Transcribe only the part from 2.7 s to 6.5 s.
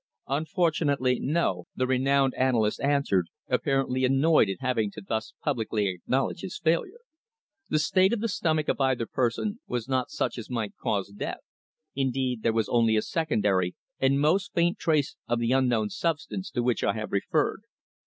answered, apparently annoyed at having to thus publicly acknowledge